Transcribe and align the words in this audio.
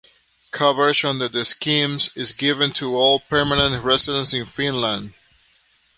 Coverage 0.49 1.05
under 1.05 1.27
the 1.29 1.45
schemes 1.45 2.09
is 2.15 2.31
given 2.31 2.73
to 2.73 2.95
all 2.95 3.19
permanent 3.19 3.83
residents 3.85 4.33
of 4.33 4.49
Finland. 4.49 5.13